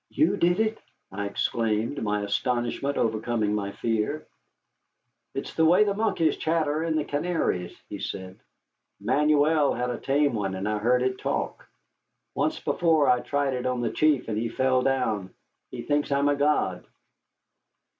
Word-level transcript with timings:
"You 0.09 0.35
did 0.35 0.59
it!" 0.59 0.79
I 1.11 1.27
exclaimed, 1.27 2.01
my 2.01 2.23
astonishment 2.23 2.97
overcoming 2.97 3.53
my 3.53 3.71
fear. 3.71 4.25
"It's 5.35 5.53
the 5.53 5.63
way 5.63 5.83
the 5.83 5.93
monkeys 5.93 6.37
chatter 6.37 6.81
in 6.83 6.95
the 6.95 7.05
Canaries," 7.05 7.77
he 7.87 7.99
said. 7.99 8.39
"Manuel 8.99 9.75
had 9.75 9.91
a 9.91 9.99
tame 9.99 10.33
one, 10.33 10.55
and 10.55 10.67
I 10.67 10.79
heard 10.79 11.03
it 11.03 11.19
talk. 11.19 11.67
Once 12.33 12.59
before 12.59 13.07
I 13.07 13.19
tried 13.19 13.53
it 13.53 13.67
on 13.67 13.81
the 13.81 13.91
chief, 13.91 14.27
and 14.27 14.39
he 14.39 14.49
fell 14.49 14.81
down. 14.81 15.35
He 15.69 15.83
thinks 15.83 16.11
I'm 16.11 16.29
a 16.29 16.35
god." 16.35 16.83